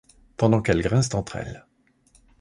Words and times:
Pendant 0.35 0.63
qu’elles 0.63 0.81
grincent 0.81 1.13
entre 1.15 1.35
elles 1.35 1.63